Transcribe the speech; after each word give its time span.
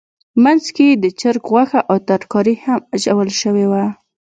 منځ 0.43 0.63
کې 0.75 0.85
یې 0.89 0.95
د 1.03 1.05
چرګ 1.19 1.43
غوښه 1.51 1.81
او 1.91 1.97
ترکاري 2.09 2.55
هم 2.65 2.79
اچول 2.95 3.29
شوې 3.41 3.65
وه. 3.71 3.85